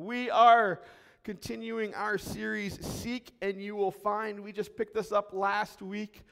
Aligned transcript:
We 0.00 0.30
are 0.30 0.80
continuing 1.24 1.94
our 1.94 2.16
series, 2.16 2.82
Seek 2.82 3.32
and 3.42 3.62
You 3.62 3.76
Will 3.76 3.90
Find. 3.90 4.40
We 4.40 4.50
just 4.50 4.74
picked 4.74 4.94
this 4.94 5.12
up 5.12 5.34
last 5.34 5.82
week. 5.82 6.22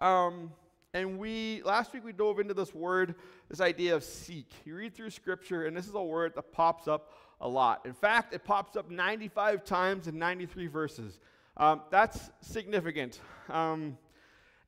Um, 0.00 0.52
and 0.94 1.18
we, 1.18 1.60
last 1.64 1.92
week, 1.92 2.04
we 2.04 2.12
dove 2.12 2.38
into 2.38 2.54
this 2.54 2.72
word, 2.72 3.16
this 3.48 3.60
idea 3.60 3.96
of 3.96 4.04
seek. 4.04 4.48
You 4.64 4.76
read 4.76 4.94
through 4.94 5.10
scripture, 5.10 5.66
and 5.66 5.76
this 5.76 5.88
is 5.88 5.94
a 5.94 6.00
word 6.00 6.34
that 6.36 6.52
pops 6.52 6.86
up 6.86 7.14
a 7.40 7.48
lot. 7.48 7.84
In 7.84 7.94
fact, 7.94 8.32
it 8.32 8.44
pops 8.44 8.76
up 8.76 8.88
95 8.88 9.64
times 9.64 10.06
in 10.06 10.20
93 10.20 10.68
verses. 10.68 11.18
Um, 11.56 11.80
that's 11.90 12.30
significant. 12.42 13.20
Um, 13.48 13.98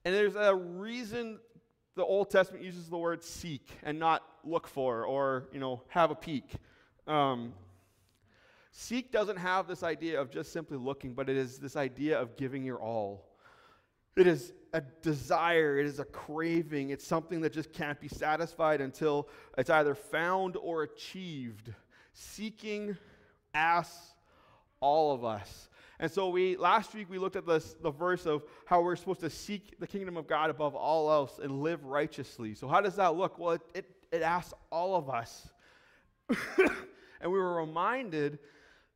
and 0.05 0.13
there's 0.13 0.35
a 0.35 0.53
reason 0.53 1.39
the 1.95 2.03
Old 2.03 2.29
Testament 2.29 2.65
uses 2.65 2.89
the 2.89 2.99
word 2.99 3.23
seek 3.23 3.71
and 3.85 4.01
not 4.01 4.25
look 4.43 4.67
for 4.67 5.05
or, 5.05 5.47
you 5.53 5.61
know, 5.61 5.85
have 5.91 6.11
a 6.11 6.17
peek. 6.17 6.55
Um, 7.07 7.53
Seek 8.81 9.11
doesn't 9.11 9.39
have 9.39 9.67
this 9.67 9.83
idea 9.83 10.21
of 10.21 10.31
just 10.31 10.53
simply 10.53 10.77
looking, 10.77 11.13
but 11.13 11.29
it 11.29 11.37
is 11.37 11.59
this 11.59 11.75
idea 11.75 12.17
of 12.17 12.37
giving 12.37 12.63
your 12.63 12.81
all. 12.81 13.27
It 14.15 14.29
is 14.29 14.53
a 14.73 14.81
desire, 15.03 15.81
it 15.81 15.87
is 15.87 15.99
a 15.99 16.05
craving, 16.05 16.91
it's 16.91 17.05
something 17.05 17.41
that 17.41 17.53
just 17.53 17.73
can't 17.73 18.01
be 18.01 18.07
satisfied 18.07 18.81
until 18.81 19.29
it's 19.59 19.69
either 19.69 19.97
found 19.97 20.57
or 20.57 20.85
achieved. 20.85 21.75
Seeking 22.13 22.97
asks 23.53 24.15
all 24.79 25.13
of 25.13 25.25
us. 25.25 25.69
And 25.99 26.09
so 26.09 26.29
we 26.29 26.57
last 26.57 26.95
week 26.95 27.11
we 27.11 27.19
looked 27.19 27.35
at 27.35 27.49
this 27.49 27.75
the 27.83 27.91
verse 27.91 28.27
of 28.27 28.45
how 28.65 28.81
we're 28.81 28.95
supposed 28.95 29.21
to 29.21 29.31
seek 29.31 29.81
the 29.81 29.89
kingdom 29.89 30.17
of 30.17 30.29
God 30.29 30.51
above 30.51 30.77
all 30.77 31.11
else 31.11 31.41
and 31.43 31.65
live 31.65 31.85
righteously. 31.85 32.55
So 32.55 32.69
how 32.69 32.81
does 32.81 32.95
that 32.95 33.17
look? 33.17 33.41
Well, 33.41 33.55
it, 33.55 33.63
it, 33.75 33.91
it 34.13 34.23
asks 34.23 34.55
all 34.71 34.95
of 34.95 35.11
us. 35.11 35.49
and 37.19 37.33
we 37.33 37.39
were 37.41 37.57
reminded 37.57 38.39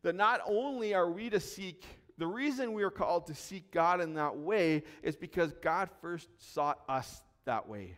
that 0.02 0.14
not 0.14 0.40
only 0.46 0.94
are 0.94 1.10
we 1.10 1.30
to 1.30 1.40
seek, 1.40 1.84
the 2.18 2.26
reason 2.26 2.72
we 2.72 2.82
are 2.82 2.90
called 2.90 3.26
to 3.28 3.34
seek 3.34 3.70
God 3.70 4.00
in 4.00 4.14
that 4.14 4.36
way 4.36 4.82
is 5.02 5.16
because 5.16 5.52
God 5.62 5.88
first 6.00 6.28
sought 6.38 6.80
us 6.88 7.22
that 7.44 7.68
way. 7.68 7.96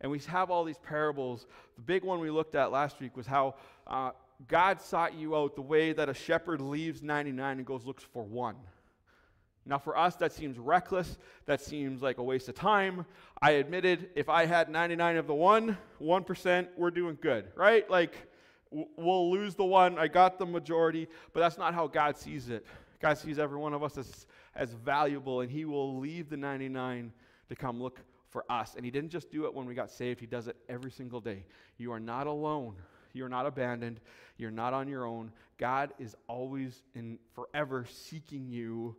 And 0.00 0.10
we 0.12 0.18
have 0.20 0.50
all 0.50 0.64
these 0.64 0.78
parables. 0.78 1.46
The 1.76 1.82
big 1.82 2.04
one 2.04 2.20
we 2.20 2.30
looked 2.30 2.54
at 2.54 2.70
last 2.70 3.00
week 3.00 3.16
was 3.16 3.26
how 3.26 3.56
uh, 3.86 4.12
God 4.46 4.80
sought 4.80 5.14
you 5.14 5.36
out 5.36 5.56
the 5.56 5.62
way 5.62 5.92
that 5.92 6.08
a 6.08 6.14
shepherd 6.14 6.60
leaves 6.60 7.02
99 7.02 7.58
and 7.58 7.66
goes 7.66 7.84
looks 7.84 8.04
for 8.04 8.22
one. 8.22 8.56
Now, 9.66 9.78
for 9.78 9.98
us, 9.98 10.16
that 10.16 10.32
seems 10.32 10.58
reckless. 10.58 11.18
That 11.44 11.60
seems 11.60 12.00
like 12.00 12.16
a 12.18 12.22
waste 12.22 12.48
of 12.48 12.54
time. 12.54 13.04
I 13.42 13.52
admitted 13.52 14.10
if 14.14 14.28
I 14.28 14.46
had 14.46 14.70
99 14.70 15.16
of 15.16 15.26
the 15.26 15.34
one, 15.34 15.76
1%, 16.00 16.68
we're 16.76 16.90
doing 16.90 17.18
good, 17.20 17.48
right? 17.54 17.88
Like, 17.90 18.14
We'll 18.70 19.30
lose 19.30 19.54
the 19.54 19.64
one. 19.64 19.98
I 19.98 20.08
got 20.08 20.38
the 20.38 20.46
majority, 20.46 21.08
but 21.32 21.40
that's 21.40 21.58
not 21.58 21.74
how 21.74 21.86
God 21.86 22.16
sees 22.16 22.48
it. 22.48 22.66
God 23.00 23.16
sees 23.16 23.38
every 23.38 23.58
one 23.58 23.72
of 23.72 23.82
us 23.82 23.96
as, 23.96 24.26
as 24.54 24.72
valuable, 24.72 25.40
and 25.40 25.50
He 25.50 25.64
will 25.64 25.98
leave 25.98 26.28
the 26.28 26.36
99 26.36 27.12
to 27.48 27.56
come 27.56 27.80
look 27.80 28.00
for 28.28 28.44
us. 28.50 28.74
And 28.74 28.84
He 28.84 28.90
didn't 28.90 29.10
just 29.10 29.30
do 29.30 29.46
it 29.46 29.54
when 29.54 29.66
we 29.66 29.74
got 29.74 29.90
saved, 29.90 30.20
He 30.20 30.26
does 30.26 30.48
it 30.48 30.56
every 30.68 30.90
single 30.90 31.20
day. 31.20 31.44
You 31.78 31.92
are 31.92 32.00
not 32.00 32.26
alone. 32.26 32.74
You're 33.12 33.28
not 33.28 33.46
abandoned. 33.46 34.00
You're 34.36 34.50
not 34.50 34.74
on 34.74 34.88
your 34.88 35.06
own. 35.06 35.32
God 35.56 35.92
is 35.98 36.14
always 36.28 36.82
and 36.94 37.18
forever 37.34 37.86
seeking 37.90 38.48
you 38.48 38.96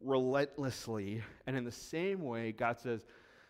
relentlessly. 0.00 1.22
And 1.46 1.56
in 1.56 1.64
the 1.64 1.72
same 1.72 2.22
way, 2.22 2.52
God 2.52 2.78
says, 2.78 3.04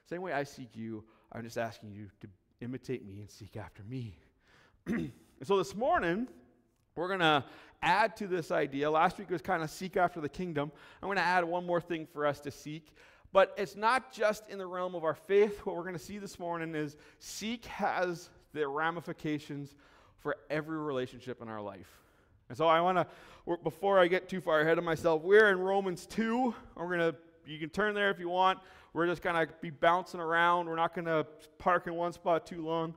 same 0.09 0.23
way 0.23 0.33
I 0.33 0.45
seek 0.45 0.75
you, 0.75 1.05
I'm 1.33 1.45
just 1.45 1.59
asking 1.59 1.93
you 1.93 2.09
to 2.21 2.29
imitate 2.61 3.07
me 3.07 3.21
and 3.21 3.31
seek 3.31 3.57
after 3.57 3.83
me. 3.85 4.19
And 5.41 5.49
so 5.49 5.57
this 5.57 5.75
morning, 5.75 6.29
we're 6.95 7.09
going 7.09 7.21
to 7.21 7.43
add 7.83 8.15
to 8.19 8.27
this 8.27 8.51
idea. 8.51 8.91
Last 8.91 9.19
week 9.19 9.31
was 9.31 9.41
kind 9.41 9.63
of 9.63 9.71
seek 9.71 9.97
after 9.97 10.21
the 10.21 10.29
kingdom. 10.29 10.71
I'm 11.03 11.07
going 11.07 11.17
to 11.17 11.23
add 11.23 11.45
one 11.45 11.65
more 11.65 11.81
thing 11.81 12.07
for 12.13 12.27
us 12.27 12.41
to 12.41 12.51
seek. 12.51 12.95
But 13.33 13.55
it's 13.57 13.75
not 13.75 14.13
just 14.13 14.49
in 14.51 14.59
the 14.59 14.67
realm 14.67 14.95
of 14.95 15.03
our 15.03 15.15
faith. 15.15 15.61
What 15.65 15.77
we're 15.77 15.83
going 15.83 15.95
to 15.95 15.99
see 15.99 16.19
this 16.19 16.39
morning 16.39 16.75
is 16.75 16.97
seek 17.21 17.65
has 17.67 18.29
the 18.53 18.69
ramifications 18.69 19.75
for 20.19 20.37
every 20.51 20.77
relationship 20.77 21.41
in 21.41 21.49
our 21.49 21.63
life. 21.63 21.89
And 22.51 22.59
so 22.59 22.67
I 22.67 22.83
want 22.83 22.99
to, 22.99 23.57
before 23.63 23.99
I 23.99 24.09
get 24.09 24.29
too 24.29 24.43
far 24.43 24.61
ahead 24.61 24.77
of 24.77 24.85
myself, 24.85 25.23
we're 25.23 25.51
in 25.51 25.59
Romans 25.59 26.05
2. 26.05 26.55
We're 26.75 26.87
going 26.87 27.13
to, 27.13 27.15
you 27.47 27.59
can 27.59 27.71
turn 27.71 27.95
there 27.95 28.11
if 28.11 28.19
you 28.19 28.29
want. 28.29 28.59
We're 28.93 29.07
just 29.07 29.23
going 29.23 29.37
to 29.37 29.51
be 29.63 29.71
bouncing 29.71 30.21
around. 30.21 30.67
We're 30.67 30.77
not 30.77 30.95
going 30.95 31.07
to 31.07 31.25
park 31.59 31.87
in 31.87 31.95
one 31.95 32.13
spot 32.13 32.47
too 32.47 32.63
long. 32.63 32.95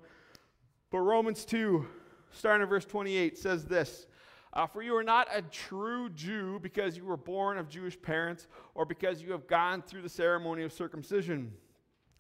But 0.90 1.00
Romans 1.00 1.46
2, 1.46 1.88
starting 2.34 2.64
in 2.64 2.70
verse 2.70 2.86
28, 2.86 3.38
says 3.38 3.66
this 3.66 4.08
uh, 4.54 4.68
For 4.68 4.82
you 4.82 4.96
are 4.96 5.04
not 5.04 5.28
a 5.34 5.42
true 5.42 6.10
Jew 6.10 6.60
because 6.62 6.98
you 6.98 7.06
were 7.06 7.18
born 7.18 7.58
of 7.58 7.70
Jewish 7.70 8.02
parents 8.02 8.48
or 8.76 8.86
because 8.86 9.22
you 9.22 9.32
have 9.32 9.48
gone 9.48 9.82
through 9.82 10.02
the 10.02 10.10
ceremony 10.10 10.64
of 10.64 10.74
circumcision. 10.74 11.54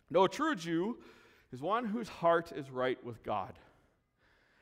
No, 0.10 0.26
a 0.26 0.30
true 0.30 0.56
Jew 0.56 0.98
is 1.52 1.62
one 1.62 1.86
whose 1.86 2.10
heart 2.10 2.52
is 2.56 2.70
right 2.70 3.04
with 3.04 3.24
God. 3.24 3.54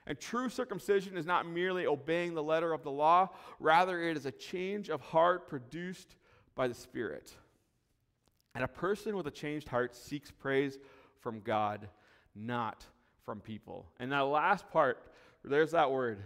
And 0.08 0.20
true 0.20 0.50
circumcision 0.50 1.16
is 1.16 1.26
not 1.26 1.48
merely 1.48 1.86
obeying 1.86 2.34
the 2.34 2.44
letter 2.44 2.74
of 2.74 2.84
the 2.84 2.92
law, 2.92 3.30
rather, 3.60 4.02
it 4.02 4.18
is 4.18 4.26
a 4.26 4.32
change 4.32 4.90
of 4.90 5.00
heart 5.00 5.48
produced 5.48 6.16
by 6.56 6.68
the 6.68 6.74
Spirit. 6.74 7.36
And 8.56 8.64
a 8.64 8.68
person 8.68 9.16
with 9.16 9.28
a 9.28 9.32
changed 9.32 9.68
heart 9.68 9.96
seeks 9.96 10.32
praise 10.32 10.80
from 11.20 11.42
God, 11.42 11.88
not 12.36 12.86
from 13.26 13.40
people. 13.40 13.86
And 14.00 14.12
that 14.12 14.22
last 14.22 14.70
part 14.70 15.11
there's 15.44 15.72
that 15.72 15.92
word. 15.92 16.24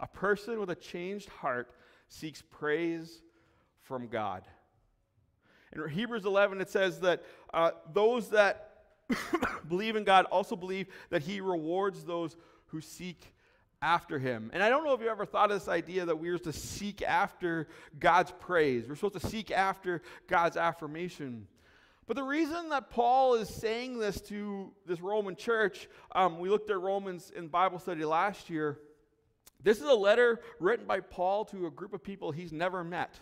A 0.00 0.06
person 0.06 0.60
with 0.60 0.70
a 0.70 0.74
changed 0.74 1.28
heart 1.28 1.70
seeks 2.08 2.42
praise 2.42 3.22
from 3.82 4.08
God. 4.08 4.44
In 5.72 5.88
Hebrews 5.88 6.24
11, 6.24 6.60
it 6.60 6.70
says 6.70 7.00
that 7.00 7.22
uh, 7.52 7.72
those 7.92 8.30
that 8.30 8.84
believe 9.68 9.96
in 9.96 10.04
God 10.04 10.26
also 10.26 10.56
believe 10.56 10.86
that 11.10 11.22
He 11.22 11.40
rewards 11.40 12.04
those 12.04 12.36
who 12.66 12.80
seek 12.80 13.32
after 13.82 14.18
Him. 14.18 14.50
And 14.52 14.62
I 14.62 14.68
don't 14.68 14.84
know 14.84 14.94
if 14.94 15.00
you 15.00 15.08
ever 15.08 15.26
thought 15.26 15.50
of 15.50 15.60
this 15.60 15.68
idea 15.68 16.04
that 16.04 16.18
we 16.18 16.28
are 16.28 16.38
supposed 16.38 16.60
to 16.60 16.66
seek 16.66 17.02
after 17.02 17.68
God's 17.98 18.32
praise, 18.40 18.88
we're 18.88 18.96
supposed 18.96 19.20
to 19.20 19.28
seek 19.28 19.50
after 19.50 20.02
God's 20.28 20.56
affirmation. 20.56 21.46
But 22.06 22.16
the 22.16 22.22
reason 22.22 22.68
that 22.68 22.90
Paul 22.90 23.34
is 23.34 23.48
saying 23.48 23.98
this 23.98 24.20
to 24.22 24.72
this 24.86 25.00
Roman 25.00 25.34
church, 25.34 25.88
um, 26.12 26.38
we 26.38 26.48
looked 26.48 26.70
at 26.70 26.80
Romans 26.80 27.32
in 27.34 27.48
Bible 27.48 27.80
study 27.80 28.04
last 28.04 28.48
year. 28.48 28.78
This 29.62 29.78
is 29.78 29.88
a 29.88 29.94
letter 29.94 30.40
written 30.60 30.86
by 30.86 31.00
Paul 31.00 31.44
to 31.46 31.66
a 31.66 31.70
group 31.70 31.92
of 31.92 32.04
people 32.04 32.30
he's 32.30 32.52
never 32.52 32.84
met. 32.84 33.18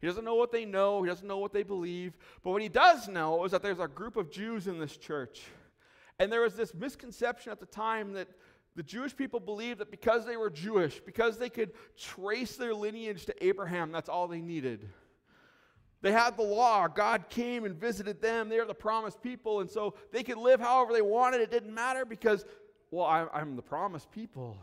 He 0.00 0.06
doesn't 0.08 0.24
know 0.24 0.34
what 0.34 0.50
they 0.50 0.64
know, 0.64 1.02
he 1.02 1.08
doesn't 1.08 1.26
know 1.26 1.38
what 1.38 1.52
they 1.52 1.62
believe. 1.62 2.16
But 2.42 2.50
what 2.50 2.62
he 2.62 2.68
does 2.68 3.06
know 3.06 3.44
is 3.44 3.52
that 3.52 3.62
there's 3.62 3.78
a 3.78 3.88
group 3.88 4.16
of 4.16 4.30
Jews 4.30 4.66
in 4.66 4.80
this 4.80 4.96
church. 4.96 5.42
And 6.18 6.32
there 6.32 6.40
was 6.40 6.54
this 6.54 6.74
misconception 6.74 7.52
at 7.52 7.60
the 7.60 7.66
time 7.66 8.14
that 8.14 8.28
the 8.74 8.82
Jewish 8.82 9.16
people 9.16 9.40
believed 9.40 9.78
that 9.78 9.90
because 9.90 10.26
they 10.26 10.36
were 10.36 10.50
Jewish, 10.50 11.00
because 11.00 11.38
they 11.38 11.48
could 11.48 11.72
trace 11.96 12.56
their 12.56 12.74
lineage 12.74 13.24
to 13.26 13.44
Abraham, 13.44 13.92
that's 13.92 14.08
all 14.08 14.28
they 14.28 14.40
needed. 14.40 14.88
They 16.06 16.12
had 16.12 16.36
the 16.36 16.44
law. 16.44 16.86
God 16.86 17.28
came 17.30 17.64
and 17.64 17.74
visited 17.74 18.22
them. 18.22 18.48
They 18.48 18.60
are 18.60 18.64
the 18.64 18.72
promised 18.72 19.20
people. 19.20 19.58
And 19.58 19.68
so 19.68 19.94
they 20.12 20.22
could 20.22 20.38
live 20.38 20.60
however 20.60 20.92
they 20.92 21.02
wanted. 21.02 21.40
It 21.40 21.50
didn't 21.50 21.74
matter 21.74 22.04
because, 22.04 22.44
well, 22.92 23.06
I, 23.06 23.40
am 23.40 23.56
the 23.56 23.62
promised 23.62 24.12
people. 24.12 24.56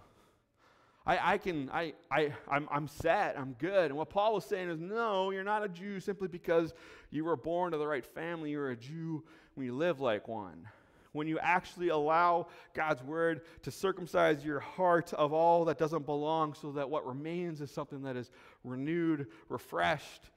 I, 1.06 1.34
I 1.34 1.38
can, 1.38 1.70
I, 1.74 1.96
I, 2.10 2.32
I'm, 2.50 2.70
I'm 2.72 2.88
set. 2.88 3.38
I'm 3.38 3.58
good. 3.60 3.88
And 3.88 3.98
what 3.98 4.10
Paul 4.10 4.36
was 4.36 4.46
saying 4.46 4.70
is, 4.70 4.80
no, 4.80 5.32
you're 5.32 5.44
not 5.44 5.66
a 5.66 5.68
Jew 5.68 6.00
simply 6.00 6.30
because 6.30 6.74
you 7.12 7.26
were 7.26 7.36
born 7.36 7.74
to 7.74 7.78
the 7.78 7.88
right 7.88 8.06
family. 8.06 8.52
You're 8.52 8.72
a 8.72 8.78
Jew 8.78 9.22
when 9.56 9.66
you 9.66 9.76
live 9.76 10.00
like 10.00 10.30
one. 10.30 10.66
When 11.12 11.28
you 11.28 11.40
actually 11.40 11.90
allow 11.90 12.48
God's 12.74 13.04
word 13.04 13.42
to 13.64 13.70
circumcise 13.70 14.46
your 14.46 14.62
heart 14.62 15.12
of 15.12 15.34
all 15.34 15.66
that 15.66 15.78
doesn't 15.78 16.06
belong 16.06 16.54
so 16.54 16.72
that 16.72 16.90
what 16.90 17.06
remains 17.06 17.60
is 17.60 17.70
something 17.70 18.04
that 18.04 18.16
is 18.16 18.32
renewed, 18.64 19.28
refreshed, 19.50 20.30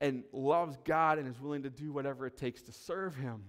and 0.00 0.24
loves 0.32 0.76
God 0.84 1.18
and 1.18 1.28
is 1.28 1.40
willing 1.40 1.62
to 1.64 1.70
do 1.70 1.92
whatever 1.92 2.26
it 2.26 2.36
takes 2.36 2.62
to 2.62 2.72
serve 2.72 3.16
Him. 3.16 3.42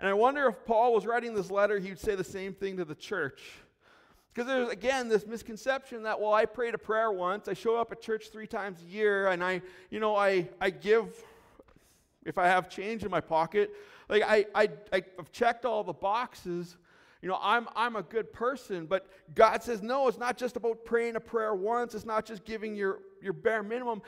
And 0.00 0.08
I 0.08 0.14
wonder 0.14 0.46
if 0.46 0.64
Paul 0.64 0.94
was 0.94 1.06
writing 1.06 1.34
this 1.34 1.50
letter, 1.50 1.78
he 1.78 1.88
would 1.88 1.98
say 1.98 2.14
the 2.14 2.24
same 2.24 2.52
thing 2.52 2.76
to 2.76 2.84
the 2.84 2.94
church. 2.94 3.42
Because 4.32 4.46
there's, 4.46 4.68
again, 4.68 5.08
this 5.08 5.26
misconception 5.26 6.04
that, 6.04 6.20
well, 6.20 6.32
I 6.32 6.44
prayed 6.46 6.74
a 6.74 6.78
prayer 6.78 7.10
once, 7.10 7.48
I 7.48 7.54
show 7.54 7.76
up 7.76 7.90
at 7.90 8.00
church 8.00 8.30
three 8.30 8.46
times 8.46 8.80
a 8.82 8.84
year, 8.84 9.28
and 9.28 9.42
I, 9.42 9.62
you 9.90 9.98
know, 9.98 10.14
I, 10.14 10.48
I 10.60 10.70
give, 10.70 11.12
if 12.24 12.38
I 12.38 12.46
have 12.46 12.68
change 12.68 13.02
in 13.02 13.10
my 13.10 13.20
pocket, 13.20 13.72
like 14.08 14.22
I, 14.24 14.46
I, 14.54 14.68
I've 14.92 15.32
checked 15.32 15.64
all 15.64 15.82
the 15.82 15.92
boxes, 15.92 16.76
you 17.20 17.28
know, 17.28 17.38
I'm, 17.42 17.66
I'm 17.74 17.96
a 17.96 18.02
good 18.02 18.32
person, 18.32 18.86
but 18.86 19.08
God 19.34 19.62
says, 19.62 19.82
no, 19.82 20.06
it's 20.06 20.18
not 20.18 20.36
just 20.36 20.56
about 20.56 20.84
praying 20.84 21.16
a 21.16 21.20
prayer 21.20 21.54
once. 21.54 21.94
It's 21.94 22.06
not 22.06 22.24
just 22.24 22.44
giving 22.44 22.76
your, 22.76 23.00
your 23.20 23.32
bare 23.32 23.64
minimum. 23.64 24.02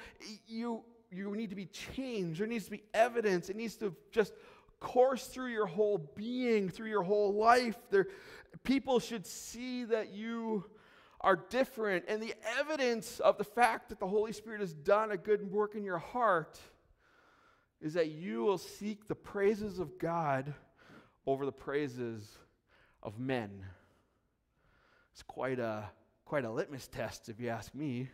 You, 0.46 0.84
you 1.10 1.34
need 1.34 1.50
to 1.50 1.56
be 1.56 1.66
changed. 1.66 2.40
There 2.40 2.46
needs 2.46 2.66
to 2.66 2.70
be 2.70 2.84
evidence. 2.94 3.50
It 3.50 3.56
needs 3.56 3.76
to 3.76 3.94
just 4.12 4.32
course 4.78 5.26
through 5.26 5.52
your 5.52 5.66
whole 5.66 5.98
being, 6.16 6.68
through 6.68 6.88
your 6.88 7.02
whole 7.02 7.34
life. 7.34 7.76
There, 7.90 8.06
people 8.64 8.98
should 8.98 9.26
see 9.26 9.84
that 9.84 10.12
you 10.12 10.64
are 11.20 11.36
different. 11.36 12.04
And 12.08 12.22
the 12.22 12.34
evidence 12.58 13.20
of 13.20 13.36
the 13.38 13.44
fact 13.44 13.90
that 13.90 14.00
the 14.00 14.06
Holy 14.06 14.32
Spirit 14.32 14.60
has 14.60 14.72
done 14.72 15.10
a 15.10 15.16
good 15.16 15.50
work 15.50 15.74
in 15.74 15.84
your 15.84 15.98
heart 15.98 16.58
is 17.80 17.94
that 17.94 18.08
you 18.08 18.42
will 18.42 18.58
seek 18.58 19.06
the 19.06 19.14
praises 19.14 19.78
of 19.78 19.98
God 19.98 20.54
over 21.26 21.44
the 21.44 21.52
praises 21.52 22.38
of 23.02 23.18
men. 23.18 23.64
It's 25.12 25.22
quite 25.22 25.58
a, 25.58 25.90
quite 26.24 26.44
a 26.44 26.50
litmus 26.50 26.88
test, 26.88 27.28
if 27.28 27.40
you 27.40 27.48
ask 27.48 27.74
me. 27.74 28.08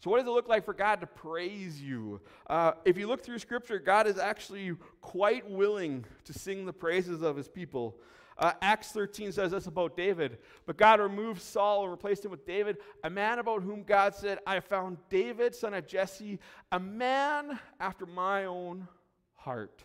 So, 0.00 0.10
what 0.10 0.18
does 0.18 0.26
it 0.26 0.30
look 0.30 0.48
like 0.48 0.64
for 0.64 0.74
God 0.74 1.00
to 1.00 1.06
praise 1.06 1.80
you? 1.80 2.20
Uh, 2.48 2.72
if 2.84 2.98
you 2.98 3.06
look 3.06 3.22
through 3.22 3.38
Scripture, 3.38 3.78
God 3.78 4.06
is 4.06 4.18
actually 4.18 4.72
quite 5.00 5.48
willing 5.50 6.04
to 6.24 6.32
sing 6.32 6.66
the 6.66 6.72
praises 6.72 7.22
of 7.22 7.36
his 7.36 7.48
people. 7.48 7.98
Uh, 8.38 8.52
Acts 8.60 8.92
13 8.92 9.32
says 9.32 9.52
this 9.52 9.66
about 9.66 9.96
David. 9.96 10.38
But 10.66 10.76
God 10.76 11.00
removed 11.00 11.40
Saul 11.40 11.82
and 11.82 11.90
replaced 11.90 12.24
him 12.24 12.30
with 12.30 12.44
David, 12.44 12.76
a 13.02 13.08
man 13.08 13.38
about 13.38 13.62
whom 13.62 13.82
God 13.82 14.14
said, 14.14 14.38
I 14.46 14.60
found 14.60 14.98
David, 15.08 15.54
son 15.54 15.72
of 15.72 15.86
Jesse, 15.86 16.38
a 16.70 16.78
man 16.78 17.58
after 17.80 18.04
my 18.04 18.44
own 18.44 18.86
heart. 19.34 19.82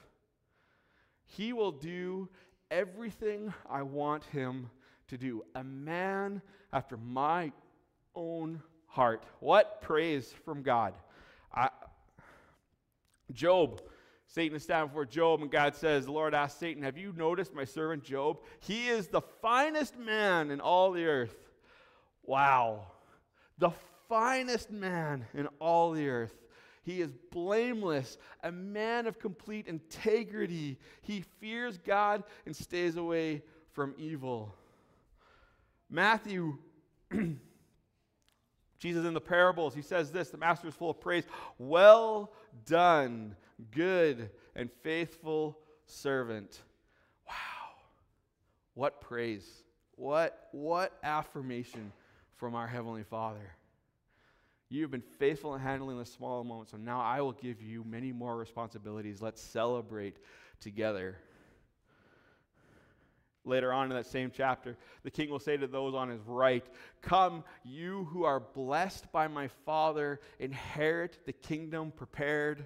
He 1.25 1.53
will 1.53 1.71
do 1.71 2.27
everything 2.69 3.53
I 3.69 3.83
want 3.83 4.25
him 4.25 4.69
to 5.07 5.17
do. 5.17 5.43
A 5.55 5.63
man 5.63 6.41
after 6.73 6.97
my 6.97 7.53
own 8.15 8.61
heart. 8.91 9.23
What 9.39 9.81
praise 9.81 10.33
from 10.45 10.61
God. 10.61 10.93
I, 11.53 11.69
Job 13.33 13.81
Satan 14.33 14.55
is 14.55 14.63
standing 14.63 14.87
before 14.87 15.05
Job, 15.05 15.41
and 15.41 15.51
God 15.51 15.75
says, 15.75 16.05
The 16.05 16.13
Lord 16.13 16.33
asked 16.33 16.57
Satan, 16.57 16.83
Have 16.83 16.97
you 16.97 17.13
noticed 17.17 17.53
my 17.53 17.65
servant 17.65 18.01
Job? 18.01 18.39
He 18.61 18.87
is 18.87 19.07
the 19.07 19.19
finest 19.41 19.97
man 19.97 20.51
in 20.51 20.61
all 20.61 20.93
the 20.93 21.05
earth. 21.05 21.35
Wow. 22.23 22.87
The 23.57 23.71
finest 24.07 24.71
man 24.71 25.25
in 25.33 25.47
all 25.59 25.91
the 25.91 26.07
earth. 26.07 26.33
He 26.83 27.01
is 27.01 27.11
blameless, 27.29 28.17
a 28.41 28.53
man 28.53 29.05
of 29.05 29.19
complete 29.19 29.67
integrity. 29.67 30.79
He 31.01 31.25
fears 31.41 31.77
God 31.77 32.23
and 32.45 32.55
stays 32.55 32.95
away 32.95 33.43
from 33.73 33.93
evil. 33.97 34.55
Matthew, 35.89 36.57
Jesus 38.81 39.05
in 39.05 39.13
the 39.13 39.21
parables, 39.21 39.75
he 39.75 39.83
says 39.83 40.11
this 40.11 40.31
the 40.31 40.37
master 40.37 40.67
is 40.67 40.73
full 40.73 40.89
of 40.89 40.99
praise. 40.99 41.23
Well 41.59 42.33
done, 42.65 43.35
good 43.69 44.31
and 44.55 44.71
faithful 44.81 45.59
servant. 45.85 46.59
Wow. 47.27 47.33
What 48.73 48.99
praise. 48.99 49.47
What, 49.95 50.47
what 50.51 50.97
affirmation 51.03 51.91
from 52.37 52.55
our 52.55 52.65
Heavenly 52.65 53.03
Father. 53.03 53.55
You 54.69 54.81
have 54.81 54.89
been 54.89 55.03
faithful 55.19 55.53
in 55.53 55.61
handling 55.61 55.99
the 55.99 56.05
small 56.05 56.43
moments, 56.43 56.71
so 56.71 56.77
now 56.77 57.01
I 57.01 57.21
will 57.21 57.33
give 57.33 57.61
you 57.61 57.83
many 57.83 58.11
more 58.11 58.35
responsibilities. 58.35 59.21
Let's 59.21 59.41
celebrate 59.41 60.17
together. 60.59 61.17
Later 63.43 63.73
on 63.73 63.89
in 63.89 63.97
that 63.97 64.05
same 64.05 64.31
chapter, 64.33 64.77
the 65.03 65.09
king 65.09 65.29
will 65.29 65.39
say 65.39 65.57
to 65.57 65.65
those 65.65 65.95
on 65.95 66.09
his 66.09 66.21
right, 66.27 66.63
Come, 67.01 67.43
you 67.63 68.07
who 68.11 68.23
are 68.23 68.39
blessed 68.39 69.11
by 69.11 69.27
my 69.27 69.47
Father, 69.65 70.19
inherit 70.39 71.19
the 71.25 71.33
kingdom 71.33 71.91
prepared 71.91 72.65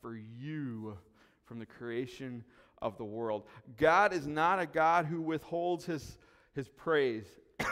for 0.00 0.16
you 0.16 0.96
from 1.44 1.58
the 1.58 1.66
creation 1.66 2.42
of 2.80 2.96
the 2.96 3.04
world. 3.04 3.44
God 3.76 4.14
is 4.14 4.26
not 4.26 4.58
a 4.58 4.66
God 4.66 5.04
who 5.04 5.20
withholds 5.20 5.84
his, 5.84 6.16
his 6.54 6.68
praise. 6.68 7.26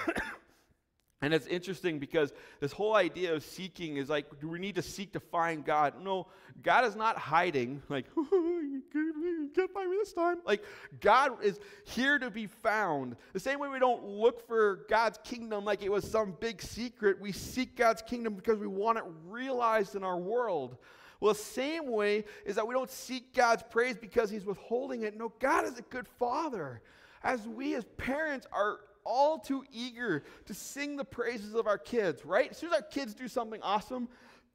and 1.22 1.34
it's 1.34 1.46
interesting 1.46 1.98
because 1.98 2.32
this 2.60 2.72
whole 2.72 2.94
idea 2.94 3.34
of 3.34 3.44
seeking 3.44 3.98
is 3.98 4.08
like, 4.08 4.40
do 4.40 4.48
we 4.48 4.58
need 4.58 4.76
to 4.76 4.82
seek 4.82 5.12
to 5.12 5.20
find 5.20 5.64
God? 5.64 6.02
No, 6.02 6.28
God 6.62 6.86
is 6.86 6.96
not 6.96 7.18
hiding, 7.18 7.82
like, 7.90 8.06
you 8.16 9.50
can't 9.54 9.70
find 9.72 9.90
me 9.90 9.96
this 9.98 10.14
time. 10.14 10.38
Like, 10.46 10.64
God 11.00 11.44
is 11.44 11.60
here 11.84 12.18
to 12.18 12.30
be 12.30 12.46
found. 12.46 13.16
The 13.34 13.40
same 13.40 13.58
way 13.58 13.68
we 13.68 13.78
don't 13.78 14.02
look 14.02 14.46
for 14.46 14.86
God's 14.88 15.18
kingdom 15.22 15.64
like 15.64 15.82
it 15.82 15.92
was 15.92 16.10
some 16.10 16.36
big 16.40 16.62
secret, 16.62 17.20
we 17.20 17.32
seek 17.32 17.76
God's 17.76 18.00
kingdom 18.00 18.34
because 18.34 18.58
we 18.58 18.66
want 18.66 18.96
it 18.96 19.04
realized 19.28 19.96
in 19.96 20.04
our 20.04 20.18
world. 20.18 20.78
Well, 21.20 21.34
the 21.34 21.38
same 21.38 21.90
way 21.90 22.24
is 22.46 22.56
that 22.56 22.66
we 22.66 22.72
don't 22.72 22.90
seek 22.90 23.34
God's 23.34 23.62
praise 23.68 23.96
because 23.98 24.30
He's 24.30 24.46
withholding 24.46 25.02
it. 25.02 25.18
No, 25.18 25.30
God 25.38 25.66
is 25.66 25.78
a 25.78 25.82
good 25.82 26.08
Father. 26.18 26.80
As 27.22 27.46
we 27.46 27.74
as 27.74 27.84
parents 27.98 28.46
are 28.52 28.80
all 29.10 29.38
too 29.38 29.64
eager 29.72 30.22
to 30.46 30.54
sing 30.54 30.96
the 30.96 31.04
praises 31.04 31.54
of 31.54 31.66
our 31.66 31.78
kids, 31.78 32.24
right? 32.24 32.52
As 32.52 32.58
soon 32.58 32.70
as 32.70 32.76
our 32.76 32.82
kids 32.82 33.12
do 33.12 33.26
something 33.26 33.60
awesome, 33.62 34.08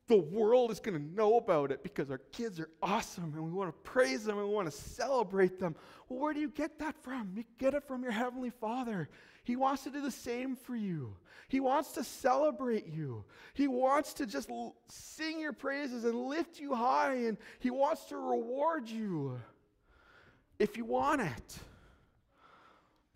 the 0.07 0.17
world 0.17 0.71
is 0.71 0.79
going 0.79 0.97
to 0.97 1.15
know 1.15 1.37
about 1.37 1.71
it 1.71 1.83
because 1.83 2.09
our 2.09 2.21
kids 2.31 2.59
are 2.59 2.69
awesome 2.81 3.33
and 3.33 3.43
we 3.43 3.51
want 3.51 3.69
to 3.69 3.89
praise 3.89 4.23
them 4.23 4.37
and 4.37 4.47
we 4.47 4.53
want 4.53 4.71
to 4.71 4.77
celebrate 4.77 5.59
them. 5.59 5.75
Well, 6.07 6.19
where 6.19 6.33
do 6.33 6.39
you 6.39 6.49
get 6.49 6.79
that 6.79 6.95
from? 7.03 7.33
You 7.35 7.43
get 7.57 7.73
it 7.73 7.83
from 7.83 8.03
your 8.03 8.11
Heavenly 8.11 8.51
Father. 8.51 9.09
He 9.43 9.55
wants 9.55 9.83
to 9.83 9.89
do 9.89 10.01
the 10.01 10.11
same 10.11 10.55
for 10.55 10.75
you. 10.75 11.15
He 11.47 11.59
wants 11.59 11.91
to 11.93 12.03
celebrate 12.03 12.87
you. 12.87 13.25
He 13.53 13.67
wants 13.67 14.13
to 14.15 14.25
just 14.25 14.49
l- 14.49 14.75
sing 14.87 15.39
your 15.39 15.53
praises 15.53 16.05
and 16.05 16.15
lift 16.15 16.59
you 16.59 16.73
high, 16.73 17.13
and 17.13 17.37
He 17.59 17.69
wants 17.69 18.05
to 18.05 18.17
reward 18.17 18.89
you 18.89 19.39
if 20.57 20.77
you 20.77 20.85
want 20.85 21.21
it. 21.21 21.59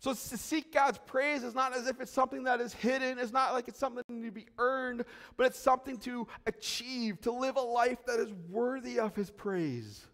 So 0.00 0.12
to 0.14 0.16
seek 0.16 0.72
God's 0.72 0.98
praise 1.04 1.42
is 1.42 1.54
not 1.54 1.76
as 1.76 1.86
if 1.86 2.00
it's 2.00 2.10
something 2.10 2.44
that 2.44 2.58
is 2.58 2.72
hidden. 2.72 3.18
It's 3.18 3.32
not 3.32 3.52
like 3.52 3.68
it's 3.68 3.78
something 3.78 4.22
to 4.22 4.30
be 4.30 4.46
earned, 4.56 5.04
but 5.36 5.44
it's 5.44 5.58
something 5.58 5.98
to 5.98 6.26
achieve, 6.46 7.20
to 7.20 7.30
live 7.30 7.56
a 7.56 7.60
life 7.60 7.98
that 8.06 8.18
is 8.18 8.32
worthy 8.48 8.98
of 8.98 9.14
His 9.14 9.30
praise. 9.30 10.06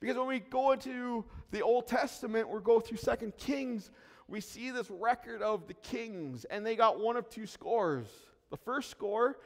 Because 0.00 0.16
when 0.16 0.26
we 0.26 0.40
go 0.40 0.72
into 0.72 1.26
the 1.50 1.60
Old 1.60 1.86
Testament, 1.86 2.48
we 2.48 2.58
go 2.60 2.80
through 2.80 2.96
Second 2.96 3.36
Kings, 3.36 3.90
we 4.28 4.40
see 4.40 4.70
this 4.70 4.90
record 4.90 5.42
of 5.42 5.68
the 5.68 5.74
kings, 5.74 6.46
and 6.46 6.64
they 6.64 6.74
got 6.74 6.98
one 6.98 7.18
of 7.18 7.28
two 7.28 7.46
scores. 7.46 8.06
The 8.50 8.56
first 8.56 8.90
score, 8.90 9.36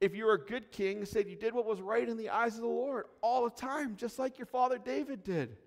if 0.00 0.14
you 0.14 0.24
were 0.24 0.34
a 0.34 0.44
good 0.44 0.72
king, 0.72 1.04
said 1.04 1.28
you 1.28 1.36
did 1.36 1.52
what 1.52 1.66
was 1.66 1.82
right 1.82 2.08
in 2.08 2.16
the 2.16 2.30
eyes 2.30 2.54
of 2.54 2.62
the 2.62 2.68
Lord 2.68 3.04
all 3.20 3.44
the 3.44 3.50
time, 3.50 3.96
just 3.96 4.18
like 4.18 4.38
your 4.38 4.46
father 4.46 4.78
David 4.78 5.22
did. 5.22 5.58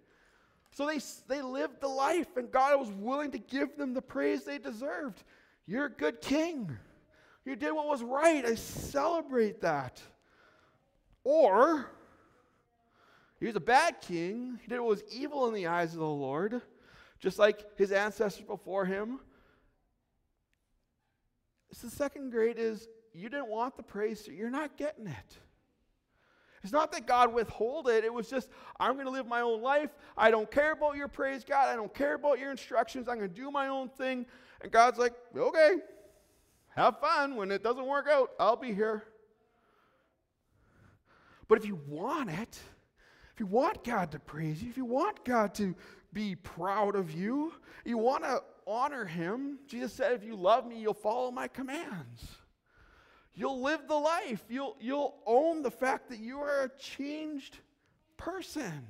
So 0.77 0.85
they, 0.85 0.99
they 1.27 1.41
lived 1.41 1.81
the 1.81 1.87
life, 1.87 2.37
and 2.37 2.51
God 2.51 2.79
was 2.79 2.91
willing 2.91 3.31
to 3.31 3.39
give 3.39 3.75
them 3.77 3.95
the 3.95 4.01
praise 4.01 4.43
they 4.43 4.59
deserved. 4.59 5.23
You're 5.65 5.85
a 5.85 5.89
good 5.89 6.21
king. 6.21 6.77
You 7.45 7.55
did 7.55 7.71
what 7.71 7.87
was 7.87 8.03
right. 8.03 8.45
I 8.45 8.53
celebrate 8.53 9.61
that. 9.61 9.99
Or, 11.23 11.89
he 13.39 13.47
was 13.47 13.55
a 13.55 13.59
bad 13.59 14.01
king. 14.01 14.59
He 14.61 14.67
did 14.67 14.79
what 14.79 14.89
was 14.89 15.03
evil 15.11 15.47
in 15.47 15.55
the 15.55 15.65
eyes 15.65 15.93
of 15.93 15.99
the 15.99 16.05
Lord 16.05 16.61
just 17.19 17.39
like 17.39 17.75
his 17.75 17.91
ancestors 17.91 18.45
before 18.45 18.85
him. 18.85 19.19
So 21.71 21.87
the 21.87 21.95
second 21.95 22.29
grade 22.29 22.59
is 22.59 22.87
you 23.13 23.29
didn't 23.29 23.47
want 23.47 23.77
the 23.77 23.81
praise, 23.83 24.23
so 24.23 24.31
you're 24.31 24.51
not 24.51 24.77
getting 24.77 25.07
it. 25.07 25.37
It's 26.67 26.73
not 26.73 26.91
that 26.91 27.07
God 27.07 27.33
withhold 27.33 27.87
it. 27.87 28.03
It 28.03 28.13
was 28.13 28.29
just, 28.29 28.49
I'm 28.79 28.93
going 28.93 29.05
to 29.05 29.11
live 29.11 29.27
my 29.27 29.41
own 29.41 29.61
life. 29.61 29.89
I 30.17 30.31
don't 30.31 30.49
care 30.51 30.73
about 30.73 30.95
your 30.95 31.07
praise, 31.07 31.43
God. 31.43 31.69
I 31.69 31.75
don't 31.75 31.93
care 31.93 32.15
about 32.15 32.39
your 32.39 32.51
instructions. 32.51 33.07
I'm 33.07 33.17
going 33.17 33.29
to 33.29 33.35
do 33.35 33.49
my 33.49 33.67
own 33.67 33.89
thing. 33.89 34.25
And 34.61 34.71
God's 34.71 34.99
like, 34.99 35.13
okay, 35.35 35.75
have 36.75 36.99
fun. 36.99 37.35
When 37.35 37.51
it 37.51 37.63
doesn't 37.63 37.85
work 37.85 38.07
out, 38.09 38.31
I'll 38.39 38.55
be 38.55 38.73
here. 38.73 39.05
But 41.47 41.57
if 41.59 41.65
you 41.65 41.79
want 41.87 42.29
it, 42.29 42.59
if 43.33 43.39
you 43.39 43.45
want 43.45 43.83
God 43.83 44.11
to 44.11 44.19
praise 44.19 44.61
you, 44.61 44.69
if 44.69 44.77
you 44.77 44.85
want 44.85 45.23
God 45.23 45.55
to 45.55 45.75
be 46.13 46.35
proud 46.35 46.95
of 46.95 47.11
you. 47.11 47.53
You 47.85 47.97
want 47.97 48.23
to 48.23 48.41
honor 48.65 49.05
him. 49.05 49.59
Jesus 49.67 49.93
said, 49.93 50.13
If 50.13 50.23
you 50.23 50.35
love 50.35 50.65
me, 50.65 50.79
you'll 50.79 50.93
follow 50.93 51.31
my 51.31 51.47
commands. 51.47 52.25
You'll 53.37 53.61
live 53.61 53.87
the 53.87 53.95
life. 53.95 54.43
You'll, 54.49 54.75
you'll 54.79 55.13
own 55.27 55.61
the 55.61 55.69
fact 55.69 56.09
that 56.09 56.17
you 56.17 56.39
are 56.39 56.63
a 56.63 56.69
changed 56.79 57.59
person. 58.17 58.87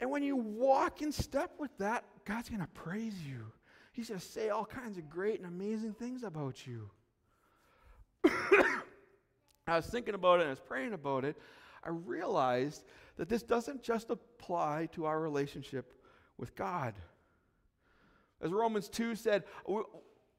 And 0.00 0.10
when 0.10 0.24
you 0.24 0.34
walk 0.34 1.00
in 1.00 1.12
step 1.12 1.52
with 1.56 1.70
that, 1.78 2.04
God's 2.24 2.48
going 2.48 2.60
to 2.60 2.66
praise 2.66 3.14
you. 3.24 3.46
He's 3.92 4.08
going 4.08 4.18
to 4.18 4.26
say 4.26 4.48
all 4.48 4.64
kinds 4.64 4.98
of 4.98 5.08
great 5.08 5.38
and 5.38 5.46
amazing 5.46 5.94
things 5.94 6.24
about 6.24 6.66
you. 6.66 6.90
I 8.24 9.76
was 9.76 9.86
thinking 9.86 10.14
about 10.14 10.40
it 10.40 10.42
and 10.42 10.48
I 10.48 10.50
was 10.50 10.60
praying 10.60 10.92
about 10.92 11.24
it. 11.24 11.36
I 11.84 11.90
realized 11.90 12.84
that 13.16 13.28
this 13.28 13.44
doesn't 13.44 13.84
just 13.84 14.10
apply 14.10 14.88
to 14.92 15.04
our 15.04 15.20
relationship 15.20 15.94
with 16.36 16.56
God. 16.56 16.94
As 18.42 18.50
Romans 18.50 18.88
2 18.88 19.14
said, 19.14 19.44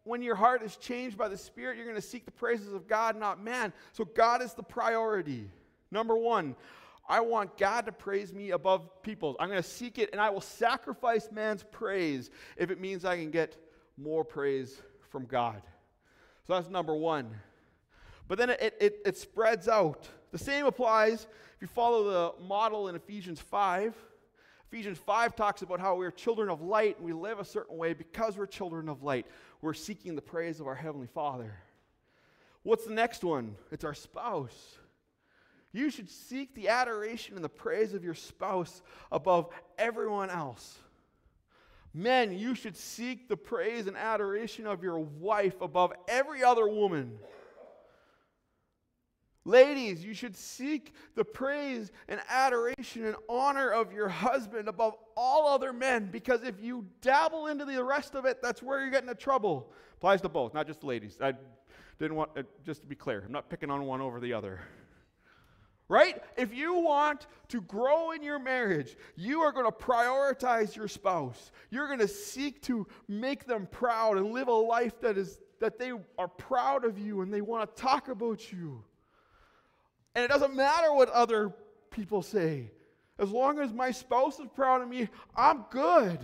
when 0.03 0.21
your 0.21 0.35
heart 0.35 0.63
is 0.63 0.77
changed 0.77 1.17
by 1.17 1.27
the 1.27 1.37
Spirit, 1.37 1.77
you're 1.77 1.85
going 1.85 1.95
to 1.95 2.01
seek 2.01 2.25
the 2.25 2.31
praises 2.31 2.73
of 2.73 2.87
God, 2.87 3.17
not 3.17 3.43
man. 3.43 3.71
So 3.93 4.05
God 4.05 4.41
is 4.41 4.53
the 4.53 4.63
priority. 4.63 5.49
Number 5.91 6.17
one, 6.17 6.55
I 7.07 7.19
want 7.19 7.57
God 7.57 7.85
to 7.85 7.91
praise 7.91 8.33
me 8.33 8.51
above 8.51 9.03
people. 9.03 9.35
I'm 9.39 9.49
going 9.49 9.61
to 9.61 9.67
seek 9.67 9.99
it, 9.99 10.09
and 10.11 10.21
I 10.21 10.29
will 10.29 10.41
sacrifice 10.41 11.29
man's 11.31 11.63
praise 11.63 12.31
if 12.57 12.71
it 12.71 12.79
means 12.79 13.05
I 13.05 13.17
can 13.17 13.31
get 13.31 13.57
more 13.97 14.23
praise 14.23 14.81
from 15.09 15.25
God. 15.25 15.61
So 16.47 16.53
that's 16.53 16.69
number 16.69 16.95
one. 16.95 17.29
But 18.27 18.37
then 18.37 18.49
it, 18.51 18.75
it, 18.79 18.99
it 19.05 19.17
spreads 19.17 19.67
out. 19.67 20.07
The 20.31 20.37
same 20.37 20.65
applies 20.65 21.27
if 21.55 21.61
you 21.61 21.67
follow 21.67 22.03
the 22.37 22.43
model 22.43 22.87
in 22.87 22.95
Ephesians 22.95 23.39
5. 23.39 23.93
Ephesians 24.71 24.99
5 24.99 25.35
talks 25.35 25.63
about 25.63 25.81
how 25.81 25.97
we're 25.97 26.11
children 26.11 26.47
of 26.47 26.61
light 26.61 26.95
and 26.95 27.05
we 27.05 27.11
live 27.11 27.39
a 27.39 27.45
certain 27.45 27.75
way 27.75 27.93
because 27.93 28.37
we're 28.37 28.45
children 28.45 28.87
of 28.87 29.03
light. 29.03 29.25
We're 29.59 29.73
seeking 29.73 30.15
the 30.15 30.21
praise 30.21 30.61
of 30.61 30.67
our 30.67 30.75
Heavenly 30.75 31.07
Father. 31.07 31.53
What's 32.63 32.85
the 32.85 32.93
next 32.93 33.21
one? 33.21 33.57
It's 33.69 33.83
our 33.83 33.93
spouse. 33.93 34.77
You 35.73 35.89
should 35.89 36.09
seek 36.09 36.55
the 36.55 36.69
adoration 36.69 37.35
and 37.35 37.43
the 37.43 37.49
praise 37.49 37.93
of 37.93 38.05
your 38.05 38.13
spouse 38.13 38.81
above 39.11 39.49
everyone 39.77 40.29
else. 40.29 40.79
Men, 41.93 42.31
you 42.37 42.55
should 42.55 42.77
seek 42.77 43.27
the 43.27 43.35
praise 43.35 43.87
and 43.87 43.97
adoration 43.97 44.67
of 44.67 44.83
your 44.83 44.99
wife 44.99 45.59
above 45.59 45.91
every 46.07 46.45
other 46.45 46.65
woman. 46.65 47.19
Ladies, 49.43 50.05
you 50.05 50.13
should 50.13 50.37
seek 50.37 50.93
the 51.15 51.25
praise 51.25 51.91
and 52.07 52.21
adoration 52.29 53.05
and 53.05 53.15
honor 53.27 53.71
of 53.71 53.91
your 53.91 54.07
husband 54.07 54.67
above 54.67 54.93
all 55.17 55.47
other 55.47 55.73
men 55.73 56.09
because 56.11 56.43
if 56.43 56.61
you 56.61 56.85
dabble 57.01 57.47
into 57.47 57.65
the 57.65 57.83
rest 57.83 58.13
of 58.13 58.25
it, 58.25 58.39
that's 58.41 58.61
where 58.61 58.81
you're 58.81 58.91
getting 58.91 59.09
into 59.09 59.19
trouble. 59.19 59.71
Applies 59.97 60.21
to 60.21 60.29
both, 60.29 60.53
not 60.53 60.67
just 60.67 60.83
ladies. 60.83 61.17
I 61.19 61.33
didn't 61.97 62.17
want, 62.17 62.31
uh, 62.37 62.43
just 62.63 62.81
to 62.81 62.87
be 62.87 62.95
clear, 62.95 63.23
I'm 63.25 63.31
not 63.31 63.49
picking 63.49 63.71
on 63.71 63.83
one 63.85 63.99
over 63.99 64.19
the 64.19 64.33
other. 64.33 64.59
Right? 65.89 66.23
If 66.37 66.53
you 66.53 66.75
want 66.75 67.27
to 67.49 67.61
grow 67.61 68.11
in 68.11 68.23
your 68.23 68.39
marriage, 68.39 68.95
you 69.15 69.41
are 69.41 69.51
going 69.51 69.65
to 69.65 69.71
prioritize 69.71 70.75
your 70.75 70.87
spouse. 70.87 71.51
You're 71.69 71.87
going 71.87 71.99
to 71.99 72.07
seek 72.07 72.61
to 72.63 72.87
make 73.09 73.45
them 73.45 73.67
proud 73.69 74.17
and 74.17 74.31
live 74.31 74.47
a 74.47 74.53
life 74.53 75.01
that 75.01 75.17
is 75.17 75.39
that 75.59 75.77
they 75.77 75.91
are 76.17 76.27
proud 76.27 76.85
of 76.85 76.97
you 76.97 77.21
and 77.21 77.33
they 77.33 77.41
want 77.41 77.75
to 77.75 77.81
talk 77.81 78.07
about 78.07 78.51
you. 78.51 78.83
And 80.15 80.25
it 80.25 80.27
doesn't 80.27 80.55
matter 80.55 80.93
what 80.93 81.09
other 81.09 81.53
people 81.89 82.21
say. 82.21 82.71
As 83.17 83.29
long 83.29 83.59
as 83.59 83.71
my 83.71 83.91
spouse 83.91 84.39
is 84.39 84.47
proud 84.53 84.81
of 84.81 84.89
me, 84.89 85.07
I'm 85.35 85.65
good. 85.69 86.19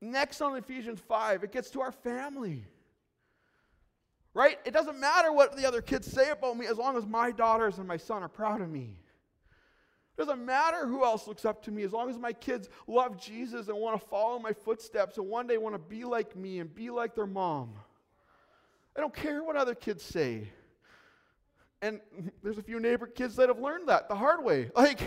Next 0.00 0.40
on 0.40 0.56
Ephesians 0.56 1.00
5, 1.00 1.44
it 1.44 1.52
gets 1.52 1.70
to 1.70 1.80
our 1.80 1.92
family. 1.92 2.64
Right? 4.34 4.58
It 4.66 4.72
doesn't 4.72 5.00
matter 5.00 5.32
what 5.32 5.56
the 5.56 5.66
other 5.66 5.80
kids 5.80 6.06
say 6.06 6.30
about 6.30 6.58
me 6.58 6.66
as 6.66 6.76
long 6.76 6.96
as 6.98 7.06
my 7.06 7.30
daughters 7.30 7.78
and 7.78 7.88
my 7.88 7.96
son 7.96 8.22
are 8.22 8.28
proud 8.28 8.60
of 8.60 8.68
me. 8.68 8.98
It 10.16 10.20
doesn't 10.20 10.44
matter 10.44 10.86
who 10.86 11.04
else 11.04 11.26
looks 11.26 11.44
up 11.44 11.62
to 11.64 11.70
me 11.70 11.82
as 11.82 11.92
long 11.92 12.08
as 12.08 12.18
my 12.18 12.32
kids 12.32 12.68
love 12.86 13.20
Jesus 13.20 13.68
and 13.68 13.78
want 13.78 14.00
to 14.00 14.06
follow 14.08 14.38
my 14.38 14.52
footsteps 14.52 15.18
and 15.18 15.26
one 15.26 15.46
day 15.46 15.58
want 15.58 15.74
to 15.74 15.78
be 15.78 16.04
like 16.04 16.36
me 16.36 16.58
and 16.58 16.74
be 16.74 16.90
like 16.90 17.14
their 17.14 17.26
mom. 17.26 17.74
I 18.96 19.00
don't 19.00 19.14
care 19.14 19.42
what 19.42 19.56
other 19.56 19.74
kids 19.74 20.02
say. 20.02 20.48
And 21.82 22.00
there's 22.42 22.58
a 22.58 22.62
few 22.62 22.80
neighbor 22.80 23.06
kids 23.06 23.36
that 23.36 23.48
have 23.48 23.58
learned 23.58 23.88
that 23.88 24.08
the 24.08 24.14
hard 24.14 24.44
way. 24.44 24.70
Like, 24.76 25.00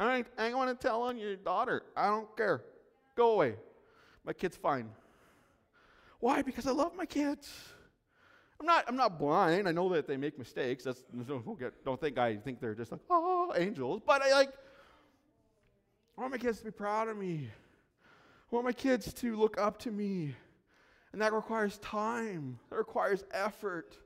I 0.00 0.18
ain't, 0.18 0.26
ain't 0.38 0.54
going 0.54 0.68
to 0.68 0.76
tell 0.76 1.02
on 1.02 1.18
your 1.18 1.34
daughter. 1.34 1.82
I 1.96 2.06
don't 2.06 2.36
care. 2.36 2.62
Go 3.16 3.32
away. 3.32 3.56
My 4.24 4.32
kid's 4.32 4.56
fine. 4.56 4.90
Why? 6.20 6.42
Because 6.42 6.68
I 6.68 6.70
love 6.70 6.94
my 6.94 7.06
kids. 7.06 7.52
I'm 8.60 8.66
not, 8.66 8.84
I'm 8.88 8.96
not 8.96 9.18
blind. 9.18 9.68
I 9.68 9.72
know 9.72 9.88
that 9.90 10.06
they 10.06 10.16
make 10.16 10.38
mistakes. 10.38 10.84
That's, 10.84 11.02
don't, 11.28 11.58
get, 11.58 11.84
don't 11.84 12.00
think 12.00 12.18
I 12.18 12.36
think 12.36 12.60
they're 12.60 12.74
just 12.74 12.92
like, 12.92 13.00
oh, 13.10 13.52
angels. 13.56 14.02
But 14.04 14.22
I 14.22 14.32
like, 14.32 14.50
I 16.16 16.20
want 16.20 16.32
my 16.32 16.38
kids 16.38 16.58
to 16.58 16.64
be 16.64 16.70
proud 16.70 17.08
of 17.08 17.16
me. 17.16 17.48
I 18.50 18.54
want 18.54 18.66
my 18.66 18.72
kids 18.72 19.12
to 19.12 19.36
look 19.36 19.60
up 19.60 19.78
to 19.80 19.90
me. 19.90 20.34
And 21.12 21.22
that 21.22 21.32
requires 21.32 21.78
time, 21.78 22.58
that 22.70 22.76
requires 22.76 23.24
effort. 23.32 23.96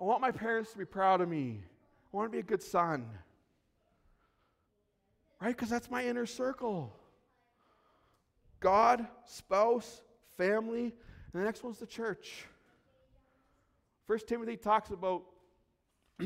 I 0.00 0.04
want 0.04 0.20
my 0.20 0.30
parents 0.30 0.72
to 0.72 0.78
be 0.78 0.84
proud 0.84 1.20
of 1.20 1.28
me. 1.28 1.60
I 2.12 2.16
want 2.16 2.30
to 2.30 2.32
be 2.32 2.40
a 2.40 2.42
good 2.42 2.62
son. 2.62 3.06
Right? 5.40 5.54
Because 5.54 5.68
that's 5.68 5.90
my 5.90 6.04
inner 6.04 6.26
circle. 6.26 6.92
God, 8.60 9.06
spouse, 9.24 10.02
family, 10.36 10.94
and 11.32 11.42
the 11.42 11.44
next 11.44 11.62
one's 11.62 11.78
the 11.78 11.86
church. 11.86 12.46
First 14.06 14.28
Timothy 14.28 14.56
talks 14.56 14.90
about, 14.90 15.24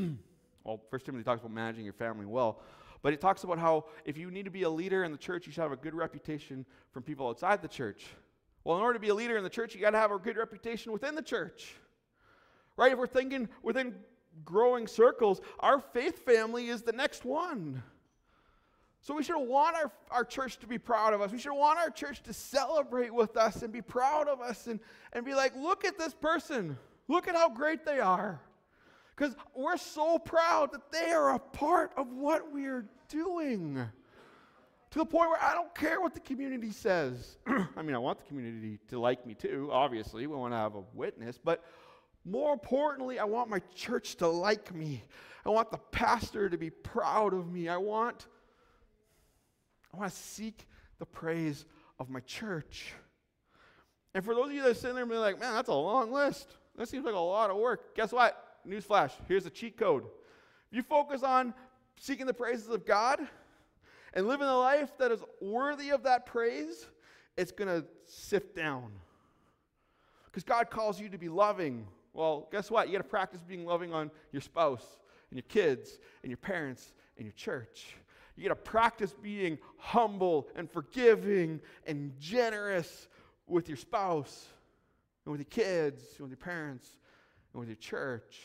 well, 0.63 0.81
First 0.89 1.05
Timothy 1.05 1.23
talks 1.23 1.41
about 1.41 1.51
managing 1.51 1.83
your 1.83 1.93
family 1.93 2.25
well, 2.25 2.61
but 3.01 3.13
it 3.13 3.19
talks 3.19 3.43
about 3.43 3.57
how 3.57 3.85
if 4.05 4.17
you 4.17 4.29
need 4.31 4.45
to 4.45 4.51
be 4.51 4.63
a 4.63 4.69
leader 4.69 5.03
in 5.03 5.11
the 5.11 5.17
church, 5.17 5.47
you 5.47 5.51
should 5.51 5.61
have 5.61 5.71
a 5.71 5.77
good 5.77 5.95
reputation 5.95 6.65
from 6.91 7.03
people 7.03 7.27
outside 7.27 7.61
the 7.61 7.67
church. 7.67 8.05
Well, 8.63 8.77
in 8.77 8.83
order 8.83 8.93
to 8.93 8.99
be 8.99 9.09
a 9.09 9.15
leader 9.15 9.37
in 9.37 9.43
the 9.43 9.49
church, 9.49 9.73
you 9.73 9.81
got 9.81 9.91
to 9.91 9.97
have 9.97 10.11
a 10.11 10.19
good 10.19 10.37
reputation 10.37 10.91
within 10.91 11.15
the 11.15 11.21
church. 11.21 11.73
Right? 12.81 12.93
If 12.93 12.97
we're 12.97 13.05
thinking 13.05 13.47
within 13.61 13.93
growing 14.43 14.87
circles, 14.87 15.39
our 15.59 15.79
faith 15.79 16.25
family 16.25 16.69
is 16.69 16.81
the 16.81 16.91
next 16.91 17.23
one. 17.23 17.83
So 19.01 19.13
we 19.13 19.21
should 19.21 19.37
want 19.37 19.75
our, 19.75 19.91
our 20.09 20.25
church 20.25 20.57
to 20.61 20.65
be 20.65 20.79
proud 20.79 21.13
of 21.13 21.21
us. 21.21 21.31
We 21.31 21.37
should 21.37 21.53
want 21.53 21.77
our 21.77 21.91
church 21.91 22.23
to 22.23 22.33
celebrate 22.33 23.13
with 23.13 23.37
us 23.37 23.61
and 23.61 23.71
be 23.71 23.83
proud 23.83 24.27
of 24.27 24.41
us 24.41 24.65
and, 24.65 24.79
and 25.13 25.23
be 25.23 25.35
like, 25.35 25.55
look 25.55 25.85
at 25.85 25.99
this 25.99 26.15
person. 26.15 26.75
Look 27.07 27.27
at 27.27 27.35
how 27.35 27.49
great 27.49 27.85
they 27.85 27.99
are. 27.99 28.41
Because 29.15 29.35
we're 29.55 29.77
so 29.77 30.17
proud 30.17 30.71
that 30.71 30.91
they 30.91 31.11
are 31.11 31.35
a 31.35 31.39
part 31.39 31.91
of 31.95 32.11
what 32.11 32.51
we 32.51 32.65
are 32.65 32.87
doing. 33.09 33.75
To 34.89 34.99
the 34.99 35.05
point 35.05 35.29
where 35.29 35.43
I 35.43 35.53
don't 35.53 35.75
care 35.75 36.01
what 36.01 36.15
the 36.15 36.19
community 36.19 36.71
says. 36.71 37.37
I 37.47 37.83
mean, 37.83 37.93
I 37.93 37.99
want 37.99 38.17
the 38.17 38.25
community 38.25 38.79
to 38.87 38.99
like 38.99 39.27
me 39.27 39.35
too, 39.35 39.69
obviously. 39.71 40.25
We 40.25 40.35
want 40.35 40.53
to 40.53 40.57
have 40.57 40.73
a 40.73 40.81
witness. 40.95 41.37
But 41.37 41.63
more 42.25 42.53
importantly, 42.53 43.19
I 43.19 43.25
want 43.25 43.49
my 43.49 43.61
church 43.75 44.15
to 44.17 44.27
like 44.27 44.73
me. 44.73 45.03
I 45.45 45.49
want 45.49 45.71
the 45.71 45.77
pastor 45.77 46.49
to 46.49 46.57
be 46.57 46.69
proud 46.69 47.33
of 47.33 47.51
me. 47.51 47.67
I 47.67 47.77
want 47.77 48.27
I 49.93 49.97
want 49.97 50.11
to 50.11 50.17
seek 50.17 50.67
the 50.99 51.05
praise 51.05 51.65
of 51.99 52.09
my 52.09 52.21
church. 52.21 52.93
And 54.13 54.23
for 54.23 54.33
those 54.33 54.47
of 54.47 54.53
you 54.53 54.61
that 54.63 54.71
are 54.71 54.73
sitting 54.73 54.95
there 54.95 55.03
and 55.03 55.11
be 55.11 55.17
like, 55.17 55.39
man, 55.39 55.53
that's 55.53 55.69
a 55.69 55.73
long 55.73 56.11
list. 56.11 56.55
That 56.77 56.87
seems 56.87 57.05
like 57.05 57.15
a 57.15 57.19
lot 57.19 57.49
of 57.49 57.57
work. 57.57 57.95
Guess 57.95 58.11
what? 58.11 58.59
Newsflash, 58.67 59.11
here's 59.27 59.45
a 59.45 59.49
cheat 59.49 59.77
code. 59.77 60.03
If 60.71 60.77
you 60.77 60.83
focus 60.83 61.23
on 61.23 61.53
seeking 61.99 62.25
the 62.25 62.33
praises 62.33 62.69
of 62.69 62.85
God 62.85 63.19
and 64.13 64.27
living 64.27 64.47
a 64.47 64.57
life 64.57 64.97
that 64.97 65.11
is 65.11 65.21
worthy 65.41 65.89
of 65.89 66.03
that 66.03 66.25
praise, 66.25 66.87
it's 67.37 67.51
going 67.51 67.67
to 67.67 67.85
sift 68.05 68.55
down. 68.55 68.91
Because 70.25 70.43
God 70.43 70.69
calls 70.69 70.99
you 70.99 71.09
to 71.09 71.17
be 71.17 71.27
loving. 71.27 71.87
Well, 72.13 72.47
guess 72.51 72.69
what? 72.69 72.87
You 72.87 72.93
got 72.93 73.03
to 73.03 73.09
practice 73.09 73.41
being 73.41 73.65
loving 73.65 73.93
on 73.93 74.11
your 74.31 74.41
spouse 74.41 74.85
and 75.29 75.37
your 75.37 75.45
kids 75.47 75.97
and 76.23 76.29
your 76.29 76.37
parents 76.37 76.93
and 77.17 77.25
your 77.25 77.33
church. 77.33 77.95
You 78.35 78.47
got 78.47 78.55
to 78.55 78.71
practice 78.71 79.13
being 79.21 79.57
humble 79.77 80.47
and 80.55 80.69
forgiving 80.69 81.61
and 81.85 82.13
generous 82.19 83.07
with 83.47 83.67
your 83.67 83.77
spouse 83.77 84.47
and 85.25 85.31
with 85.31 85.41
your 85.41 85.65
kids 85.65 86.03
and 86.17 86.21
with 86.21 86.31
your 86.31 86.45
parents 86.45 86.97
and 87.53 87.59
with 87.59 87.69
your 87.69 87.77
church. 87.77 88.37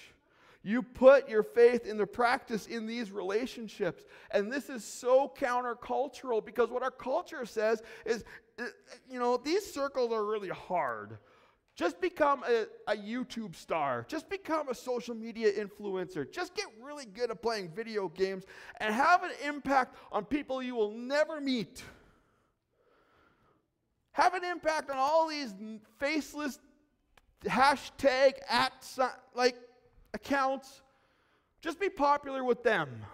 You 0.62 0.82
put 0.82 1.28
your 1.28 1.44
faith 1.44 1.86
into 1.86 2.06
practice 2.08 2.66
in 2.66 2.86
these 2.86 3.12
relationships. 3.12 4.04
And 4.32 4.52
this 4.52 4.68
is 4.68 4.84
so 4.84 5.32
countercultural 5.38 6.44
because 6.44 6.70
what 6.70 6.82
our 6.82 6.90
culture 6.90 7.46
says 7.46 7.82
is, 8.04 8.24
you 9.08 9.20
know, 9.20 9.36
these 9.36 9.72
circles 9.72 10.10
are 10.12 10.24
really 10.24 10.48
hard. 10.48 11.18
Just 11.76 12.00
become 12.00 12.42
a, 12.48 12.66
a, 12.90 12.96
YouTube 12.96 13.54
star. 13.54 14.06
Just 14.08 14.30
become 14.30 14.70
a 14.70 14.74
social 14.74 15.14
media 15.14 15.52
influencer. 15.52 16.30
Just 16.30 16.54
get 16.54 16.64
really 16.82 17.04
good 17.04 17.30
at 17.30 17.42
playing 17.42 17.68
video 17.68 18.08
games 18.08 18.44
and 18.80 18.94
have 18.94 19.22
an 19.22 19.32
impact 19.44 19.94
on 20.10 20.24
people 20.24 20.62
you 20.62 20.74
will 20.74 20.92
never 20.92 21.38
meet. 21.38 21.82
Have 24.12 24.32
an 24.32 24.42
impact 24.42 24.90
on 24.90 24.96
all 24.96 25.28
these 25.28 25.52
faceless 25.98 26.58
hashtag 27.44 28.32
at 28.48 28.72
like 29.34 29.56
accounts. 30.14 30.80
Just 31.60 31.78
be 31.78 31.90
popular 31.90 32.42
with 32.42 32.62
them. 32.62 33.04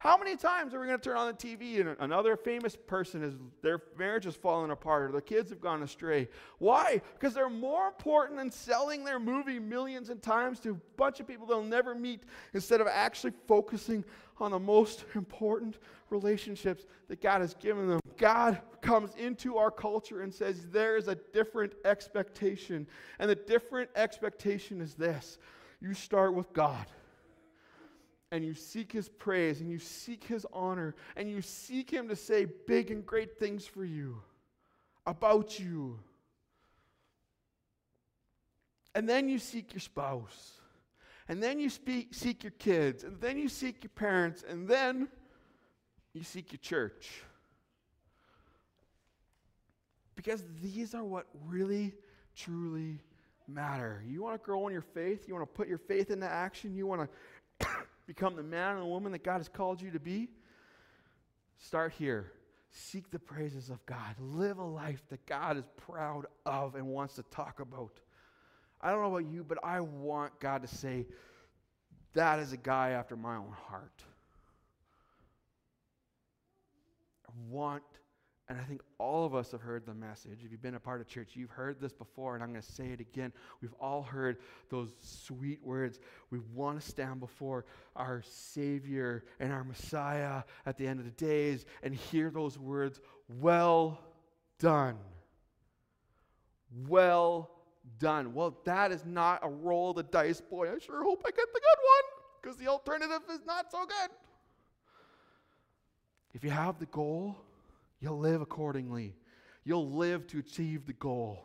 How 0.00 0.16
many 0.16 0.36
times 0.36 0.74
are 0.74 0.80
we 0.80 0.86
going 0.86 0.98
to 0.98 1.04
turn 1.04 1.16
on 1.16 1.26
the 1.26 1.32
TV 1.32 1.80
and 1.80 1.96
another 1.98 2.36
famous 2.36 2.76
person 2.76 3.20
is 3.24 3.34
their 3.62 3.82
marriage 3.98 4.24
has 4.24 4.36
fallen 4.36 4.70
apart 4.70 5.10
or 5.10 5.12
the 5.12 5.20
kids 5.20 5.50
have 5.50 5.60
gone 5.60 5.82
astray? 5.82 6.28
Why? 6.58 7.02
Because 7.14 7.34
they're 7.34 7.50
more 7.50 7.88
important 7.88 8.38
than 8.38 8.52
selling 8.52 9.02
their 9.02 9.18
movie 9.18 9.58
millions 9.58 10.08
of 10.08 10.22
times 10.22 10.60
to 10.60 10.70
a 10.70 10.96
bunch 10.96 11.18
of 11.18 11.26
people 11.26 11.48
they'll 11.48 11.64
never 11.64 11.96
meet 11.96 12.22
instead 12.54 12.80
of 12.80 12.86
actually 12.86 13.32
focusing 13.48 14.04
on 14.38 14.52
the 14.52 14.58
most 14.58 15.04
important 15.16 15.78
relationships 16.10 16.86
that 17.08 17.20
God 17.20 17.40
has 17.40 17.54
given 17.54 17.88
them. 17.88 17.98
God 18.16 18.60
comes 18.80 19.10
into 19.16 19.56
our 19.56 19.72
culture 19.72 20.20
and 20.20 20.32
says 20.32 20.64
there 20.70 20.96
is 20.96 21.08
a 21.08 21.16
different 21.16 21.72
expectation. 21.84 22.86
And 23.18 23.28
the 23.28 23.34
different 23.34 23.90
expectation 23.96 24.80
is 24.80 24.94
this 24.94 25.38
you 25.80 25.92
start 25.92 26.34
with 26.34 26.52
God 26.52 26.86
and 28.30 28.44
you 28.44 28.54
seek 28.54 28.92
his 28.92 29.08
praise 29.08 29.60
and 29.60 29.70
you 29.70 29.78
seek 29.78 30.24
his 30.24 30.46
honor 30.52 30.94
and 31.16 31.30
you 31.30 31.40
seek 31.40 31.90
him 31.90 32.08
to 32.08 32.16
say 32.16 32.46
big 32.66 32.90
and 32.90 33.04
great 33.06 33.38
things 33.38 33.66
for 33.66 33.84
you. 33.84 34.20
about 35.06 35.58
you. 35.58 35.98
And 38.94 39.08
then 39.08 39.28
you 39.28 39.38
seek 39.38 39.72
your 39.72 39.80
spouse. 39.80 40.52
And 41.28 41.42
then 41.42 41.58
you 41.58 41.70
speak, 41.70 42.08
seek 42.12 42.42
your 42.42 42.52
kids. 42.52 43.04
And 43.04 43.20
then 43.20 43.38
you 43.38 43.48
seek 43.48 43.82
your 43.84 43.90
parents. 43.90 44.44
And 44.46 44.68
then 44.68 45.08
you 46.12 46.22
seek 46.22 46.52
your 46.52 46.58
church. 46.58 47.22
Because 50.14 50.44
these 50.62 50.94
are 50.94 51.04
what 51.04 51.26
really, 51.46 51.94
truly 52.34 53.00
matter. 53.46 54.02
You 54.06 54.22
want 54.22 54.40
to 54.40 54.44
grow 54.44 54.66
in 54.66 54.72
your 54.72 54.82
faith? 54.82 55.26
You 55.26 55.34
want 55.34 55.48
to 55.48 55.56
put 55.56 55.68
your 55.68 55.78
faith 55.78 56.10
into 56.10 56.26
action? 56.26 56.74
You 56.74 56.86
want 56.86 57.02
to 57.02 57.08
become 58.08 58.34
the 58.34 58.42
man 58.42 58.72
and 58.72 58.82
the 58.82 58.86
woman 58.86 59.12
that 59.12 59.22
God 59.22 59.36
has 59.36 59.48
called 59.48 59.80
you 59.80 59.92
to 59.92 60.00
be? 60.00 60.30
Start 61.58 61.92
here. 61.92 62.32
Seek 62.70 63.10
the 63.10 63.18
praises 63.18 63.68
of 63.68 63.84
God. 63.86 64.16
Live 64.18 64.58
a 64.58 64.64
life 64.64 65.02
that 65.10 65.24
God 65.26 65.58
is 65.58 65.64
proud 65.76 66.26
of 66.46 66.74
and 66.74 66.86
wants 66.86 67.14
to 67.16 67.22
talk 67.24 67.60
about. 67.60 68.00
I 68.80 68.90
don't 68.90 69.02
know 69.02 69.14
about 69.14 69.30
you, 69.30 69.44
but 69.44 69.58
I 69.62 69.80
want 69.80 70.40
God 70.40 70.62
to 70.62 70.68
say, 70.68 71.06
that 72.14 72.38
is 72.38 72.52
a 72.52 72.56
guy 72.56 72.90
after 72.90 73.14
my 73.14 73.36
own 73.36 73.52
heart. 73.68 74.02
I 77.28 77.32
want 77.48 77.82
and 78.48 78.58
I 78.58 78.64
think 78.64 78.80
all 78.96 79.26
of 79.26 79.34
us 79.34 79.52
have 79.52 79.60
heard 79.60 79.84
the 79.84 79.92
message. 79.92 80.38
If 80.42 80.50
you've 80.50 80.62
been 80.62 80.74
a 80.74 80.80
part 80.80 81.02
of 81.02 81.06
church, 81.06 81.32
you've 81.34 81.50
heard 81.50 81.80
this 81.80 81.92
before, 81.92 82.34
and 82.34 82.42
I'm 82.42 82.50
going 82.50 82.62
to 82.62 82.72
say 82.72 82.86
it 82.86 83.00
again. 83.00 83.30
We've 83.60 83.74
all 83.78 84.02
heard 84.02 84.38
those 84.70 84.88
sweet 85.02 85.62
words. 85.62 86.00
We 86.30 86.38
want 86.54 86.80
to 86.80 86.86
stand 86.86 87.20
before 87.20 87.66
our 87.94 88.22
Savior 88.26 89.24
and 89.38 89.52
our 89.52 89.64
Messiah 89.64 90.44
at 90.64 90.78
the 90.78 90.86
end 90.86 90.98
of 90.98 91.04
the 91.04 91.12
days 91.12 91.66
and 91.82 91.94
hear 91.94 92.30
those 92.30 92.58
words, 92.58 93.00
Well 93.28 94.00
done. 94.58 94.96
Well 96.86 97.50
done. 97.98 98.32
Well, 98.32 98.56
that 98.64 98.92
is 98.92 99.04
not 99.04 99.40
a 99.42 99.48
roll 99.48 99.90
of 99.90 99.96
the 99.96 100.02
dice, 100.04 100.40
boy. 100.40 100.70
I 100.70 100.78
sure 100.78 101.02
hope 101.02 101.22
I 101.26 101.30
get 101.30 101.52
the 101.52 101.60
good 101.60 101.82
one 101.84 102.22
because 102.40 102.56
the 102.56 102.68
alternative 102.68 103.20
is 103.30 103.40
not 103.46 103.70
so 103.70 103.84
good. 103.84 104.10
If 106.32 106.44
you 106.44 106.50
have 106.50 106.78
the 106.78 106.86
goal, 106.86 107.36
You'll 108.00 108.18
live 108.18 108.40
accordingly. 108.40 109.16
You'll 109.64 109.90
live 109.90 110.26
to 110.28 110.38
achieve 110.38 110.86
the 110.86 110.92
goal. 110.92 111.44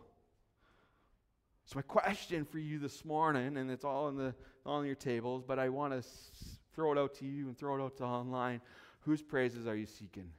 So, 1.65 1.77
my 1.77 1.81
question 1.81 2.45
for 2.45 2.59
you 2.59 2.77
this 2.77 3.05
morning, 3.05 3.57
and 3.57 3.71
it's 3.71 3.85
all 3.85 4.09
in 4.09 4.17
the 4.17 4.35
on 4.65 4.85
your 4.85 4.95
tables, 4.95 5.43
but 5.45 5.59
I 5.59 5.69
want 5.69 5.93
to 5.93 5.97
s- 5.97 6.59
throw 6.73 6.91
it 6.91 6.97
out 6.97 7.13
to 7.15 7.25
you 7.25 7.47
and 7.47 7.57
throw 7.57 7.75
it 7.75 7.83
out 7.83 7.97
to 7.97 8.03
online. 8.03 8.61
Whose 9.01 9.21
praises 9.21 9.67
are 9.67 9.75
you 9.75 9.85
seeking? 9.85 10.29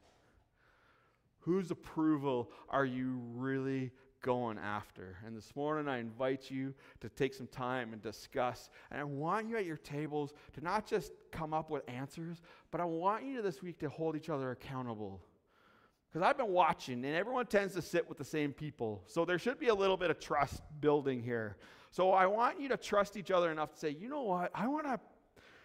Whose 1.40 1.70
approval 1.70 2.50
are 2.70 2.86
you 2.86 3.20
really 3.34 3.90
going 4.22 4.58
after? 4.58 5.18
And 5.26 5.36
this 5.36 5.54
morning, 5.54 5.88
I 5.88 5.98
invite 5.98 6.50
you 6.50 6.74
to 7.00 7.10
take 7.10 7.34
some 7.34 7.46
time 7.46 7.92
and 7.92 8.00
discuss. 8.00 8.70
And 8.90 8.98
I 8.98 9.04
want 9.04 9.48
you 9.48 9.58
at 9.58 9.66
your 9.66 9.76
tables 9.76 10.32
to 10.54 10.62
not 10.62 10.86
just 10.86 11.12
come 11.30 11.52
up 11.52 11.68
with 11.68 11.82
answers, 11.86 12.40
but 12.70 12.80
I 12.80 12.84
want 12.84 13.24
you 13.24 13.42
this 13.42 13.62
week 13.62 13.78
to 13.80 13.90
hold 13.90 14.16
each 14.16 14.30
other 14.30 14.50
accountable. 14.52 15.20
Because 16.14 16.28
I've 16.28 16.36
been 16.36 16.52
watching, 16.52 17.04
and 17.04 17.16
everyone 17.16 17.46
tends 17.46 17.74
to 17.74 17.82
sit 17.82 18.08
with 18.08 18.18
the 18.18 18.24
same 18.24 18.52
people. 18.52 19.02
So 19.08 19.24
there 19.24 19.36
should 19.36 19.58
be 19.58 19.66
a 19.66 19.74
little 19.74 19.96
bit 19.96 20.12
of 20.12 20.20
trust 20.20 20.62
building 20.80 21.20
here. 21.20 21.56
So 21.90 22.12
I 22.12 22.26
want 22.26 22.60
you 22.60 22.68
to 22.68 22.76
trust 22.76 23.16
each 23.16 23.32
other 23.32 23.50
enough 23.50 23.72
to 23.72 23.78
say, 23.80 23.90
you 23.90 24.08
know 24.08 24.22
what? 24.22 24.52
I 24.54 24.68
want 24.68 24.86
to 24.86 25.00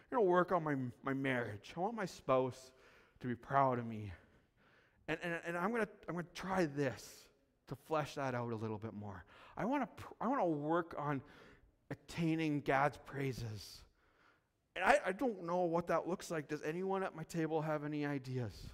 you 0.10 0.18
know, 0.18 0.24
work 0.24 0.52
on 0.52 0.64
my, 0.64 0.74
my 1.04 1.14
marriage. 1.14 1.72
I 1.78 1.82
want 1.82 1.94
my 1.94 2.08
spouse 2.08 2.72
to 3.20 3.28
be 3.28 3.36
proud 3.36 3.78
of 3.78 3.86
me. 3.86 4.12
And, 5.08 5.20
and, 5.22 5.36
and 5.46 5.56
I'm 5.56 5.70
going 5.70 5.84
to 5.84 5.90
I'm 6.08 6.16
gonna 6.16 6.26
try 6.34 6.66
this 6.66 7.26
to 7.68 7.76
flesh 7.76 8.16
that 8.16 8.34
out 8.34 8.52
a 8.52 8.56
little 8.56 8.80
bit 8.80 8.96
more. 8.96 9.24
I 9.56 9.66
want 9.66 9.84
to 9.84 10.04
I 10.20 10.28
want 10.28 10.42
to 10.42 10.46
work 10.46 10.96
on 10.98 11.22
attaining 11.92 12.62
God's 12.62 12.98
praises. 13.06 13.84
And 14.76 14.84
I, 14.84 14.98
I 15.06 15.12
don't 15.12 15.46
know 15.46 15.60
what 15.66 15.86
that 15.88 16.08
looks 16.08 16.32
like. 16.32 16.48
Does 16.48 16.64
anyone 16.64 17.04
at 17.04 17.16
my 17.16 17.24
table 17.24 17.62
have 17.62 17.84
any 17.84 18.04
ideas? 18.04 18.70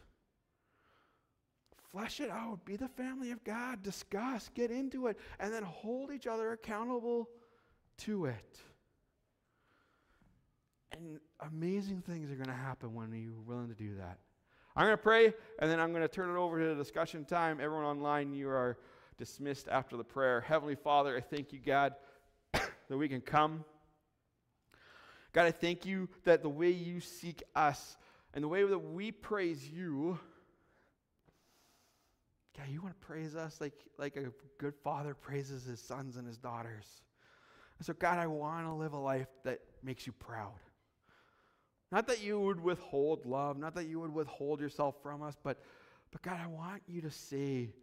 Flesh 1.95 2.19
it 2.19 2.29
out. 2.29 2.59
Be 2.65 2.75
the 2.75 2.89
family 2.89 3.31
of 3.31 3.41
God. 3.45 3.81
Discuss. 3.81 4.49
Get 4.53 4.69
into 4.69 5.07
it. 5.07 5.17
And 5.39 5.53
then 5.53 5.63
hold 5.63 6.11
each 6.11 6.27
other 6.27 6.51
accountable 6.51 7.29
to 7.99 8.25
it. 8.25 8.59
And 10.91 11.21
amazing 11.39 12.01
things 12.01 12.29
are 12.29 12.35
going 12.35 12.49
to 12.49 12.53
happen 12.53 12.93
when 12.93 13.13
you're 13.13 13.39
willing 13.45 13.69
to 13.69 13.75
do 13.75 13.95
that. 13.95 14.19
I'm 14.75 14.87
going 14.87 14.97
to 14.97 15.01
pray, 15.01 15.33
and 15.59 15.71
then 15.71 15.79
I'm 15.79 15.91
going 15.91 16.01
to 16.01 16.09
turn 16.09 16.29
it 16.29 16.37
over 16.37 16.59
to 16.59 16.75
the 16.75 16.75
discussion 16.75 17.23
time. 17.23 17.59
Everyone 17.61 17.85
online, 17.85 18.33
you 18.33 18.49
are 18.49 18.77
dismissed 19.17 19.69
after 19.69 19.95
the 19.95 20.03
prayer. 20.03 20.41
Heavenly 20.41 20.75
Father, 20.75 21.15
I 21.15 21.21
thank 21.21 21.53
you, 21.53 21.59
God, 21.65 21.93
that 22.53 22.97
we 22.97 23.07
can 23.07 23.21
come. 23.21 23.63
God, 25.31 25.45
I 25.45 25.51
thank 25.51 25.85
you 25.85 26.09
that 26.25 26.41
the 26.41 26.49
way 26.49 26.71
you 26.71 26.99
seek 26.99 27.41
us 27.55 27.95
and 28.33 28.43
the 28.43 28.49
way 28.49 28.65
that 28.65 28.79
we 28.79 29.13
praise 29.13 29.65
you 29.65 30.19
God, 32.57 32.67
you 32.69 32.81
want 32.81 32.99
to 32.99 33.07
praise 33.07 33.35
us 33.35 33.59
like, 33.59 33.73
like 33.97 34.15
a 34.15 34.31
good 34.57 34.75
father 34.75 35.13
praises 35.13 35.65
his 35.65 35.81
sons 35.81 36.15
and 36.17 36.25
his 36.25 36.37
daughters. 36.37 36.85
And 37.77 37.85
so, 37.85 37.93
God, 37.93 38.17
I 38.17 38.27
want 38.27 38.65
to 38.65 38.73
live 38.73 38.93
a 38.93 38.99
life 38.99 39.27
that 39.43 39.59
makes 39.83 40.07
you 40.07 40.13
proud. 40.13 40.59
Not 41.91 42.07
that 42.07 42.23
you 42.23 42.39
would 42.39 42.59
withhold 42.59 43.25
love, 43.25 43.57
not 43.57 43.75
that 43.75 43.87
you 43.87 43.99
would 43.99 44.13
withhold 44.13 44.59
yourself 44.59 44.95
from 45.03 45.21
us, 45.21 45.35
but, 45.43 45.61
but 46.11 46.21
God, 46.21 46.39
I 46.41 46.47
want 46.47 46.81
you 46.87 47.01
to 47.01 47.11
say 47.11 47.73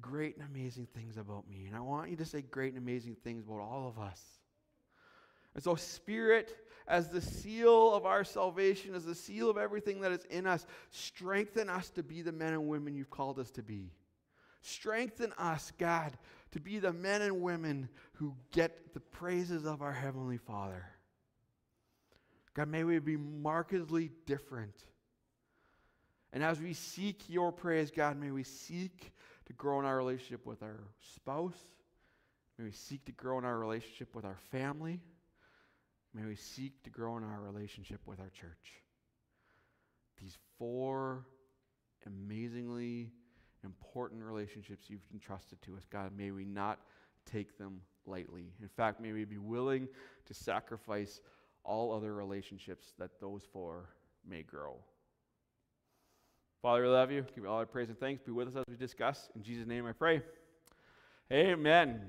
great 0.00 0.36
and 0.36 0.46
amazing 0.48 0.86
things 0.94 1.16
about 1.16 1.48
me. 1.48 1.66
And 1.66 1.76
I 1.76 1.80
want 1.80 2.10
you 2.10 2.16
to 2.16 2.24
say 2.24 2.42
great 2.42 2.72
and 2.72 2.82
amazing 2.82 3.16
things 3.24 3.44
about 3.44 3.60
all 3.60 3.88
of 3.88 3.98
us. 3.98 4.22
And 5.54 5.62
so, 5.62 5.74
Spirit, 5.74 6.56
as 6.86 7.08
the 7.08 7.20
seal 7.20 7.92
of 7.92 8.06
our 8.06 8.24
salvation, 8.24 8.94
as 8.94 9.04
the 9.04 9.14
seal 9.14 9.50
of 9.50 9.58
everything 9.58 10.00
that 10.00 10.12
is 10.12 10.24
in 10.26 10.46
us, 10.46 10.66
strengthen 10.90 11.68
us 11.68 11.90
to 11.90 12.02
be 12.02 12.22
the 12.22 12.32
men 12.32 12.52
and 12.52 12.68
women 12.68 12.94
you've 12.94 13.10
called 13.10 13.38
us 13.38 13.50
to 13.52 13.62
be. 13.62 13.90
Strengthen 14.60 15.32
us, 15.38 15.72
God, 15.78 16.12
to 16.52 16.60
be 16.60 16.78
the 16.78 16.92
men 16.92 17.22
and 17.22 17.40
women 17.40 17.88
who 18.14 18.34
get 18.52 18.92
the 18.92 19.00
praises 19.00 19.64
of 19.64 19.82
our 19.82 19.92
Heavenly 19.92 20.38
Father. 20.38 20.84
God, 22.54 22.68
may 22.68 22.84
we 22.84 22.98
be 22.98 23.16
markedly 23.16 24.10
different. 24.26 24.74
And 26.32 26.42
as 26.44 26.60
we 26.60 26.74
seek 26.74 27.28
your 27.28 27.52
praise, 27.52 27.90
God, 27.90 28.16
may 28.16 28.30
we 28.30 28.44
seek 28.44 29.12
to 29.46 29.52
grow 29.52 29.80
in 29.80 29.86
our 29.86 29.96
relationship 29.96 30.46
with 30.46 30.62
our 30.62 30.80
spouse. 31.14 31.58
May 32.58 32.64
we 32.66 32.72
seek 32.72 33.04
to 33.06 33.12
grow 33.12 33.38
in 33.38 33.44
our 33.44 33.58
relationship 33.58 34.14
with 34.14 34.24
our 34.24 34.38
family. 34.50 35.00
May 36.12 36.24
we 36.24 36.36
seek 36.36 36.82
to 36.84 36.90
grow 36.90 37.16
in 37.16 37.24
our 37.24 37.40
relationship 37.40 38.00
with 38.06 38.20
our 38.20 38.30
church. 38.30 38.82
These 40.20 40.36
four 40.58 41.24
amazingly 42.06 43.12
important 43.64 44.22
relationships 44.22 44.86
you've 44.88 45.00
entrusted 45.12 45.60
to 45.62 45.76
us. 45.76 45.84
God, 45.90 46.12
may 46.16 46.30
we 46.30 46.44
not 46.44 46.78
take 47.30 47.58
them 47.58 47.80
lightly. 48.06 48.52
In 48.60 48.68
fact, 48.68 49.00
may 49.00 49.12
we 49.12 49.24
be 49.24 49.38
willing 49.38 49.88
to 50.26 50.34
sacrifice 50.34 51.20
all 51.64 51.92
other 51.92 52.14
relationships 52.14 52.94
that 52.98 53.20
those 53.20 53.42
four 53.52 53.90
may 54.28 54.42
grow. 54.42 54.76
Father, 56.62 56.82
we 56.82 56.88
love 56.88 57.10
you. 57.10 57.22
Give 57.34 57.44
you 57.44 57.50
all 57.50 57.58
our 57.58 57.66
praise 57.66 57.88
and 57.88 57.98
thanks. 57.98 58.22
Be 58.22 58.32
with 58.32 58.48
us 58.48 58.56
as 58.56 58.64
we 58.68 58.76
discuss. 58.76 59.30
In 59.34 59.42
Jesus' 59.42 59.66
name 59.66 59.86
I 59.86 59.92
pray. 59.92 60.22
Amen. 61.32 62.00